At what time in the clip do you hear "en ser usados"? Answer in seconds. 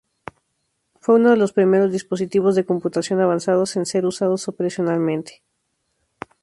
3.75-4.47